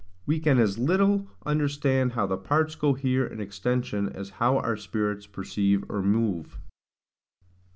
We 0.25 0.39
can 0.39 0.57
as 0.57 0.79
little 0.79 1.27
understand 1.45 2.13
how 2.13 2.25
the 2.25 2.35
parts 2.35 2.73
cohere 2.73 3.23
in 3.27 3.39
extension 3.39 4.09
as 4.09 4.31
how 4.41 4.57
our 4.57 4.75
spirits 4.75 5.27
perceive 5.27 5.83
or 5.91 6.01
move. 6.01 6.57